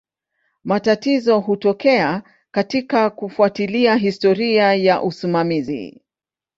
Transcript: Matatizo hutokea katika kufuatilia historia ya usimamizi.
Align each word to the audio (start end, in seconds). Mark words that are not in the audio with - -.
Matatizo 0.63 1.39
hutokea 1.39 2.23
katika 2.51 3.09
kufuatilia 3.09 3.95
historia 3.95 4.73
ya 4.73 5.01
usimamizi. 5.01 6.01